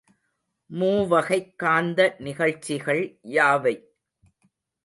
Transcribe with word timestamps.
மூவகைக் 0.69 1.57
காந்த 1.57 2.15
நிகழ்ச்சிகள் 2.19 3.19
யாவை? 3.23 3.75